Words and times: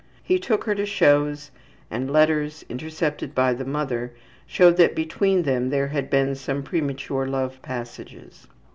He 0.23 0.39
took 0.39 0.63
her 0.63 0.73
to 0.73 0.85
shows, 0.87 1.51
and 1.91 2.09
letters, 2.11 2.65
intercepted 2.69 3.35
by 3.35 3.53
the 3.53 3.65
mother, 3.65 4.13
showed 4.47 4.77
that 4.77 4.95
between 4.95 5.43
them 5.43 5.69
there 5.69 5.89
had 5.89 6.09
been 6.09 6.33
some 6.33 6.63
premature 6.63 7.27
love 7.27 7.61
passages. 7.61 8.47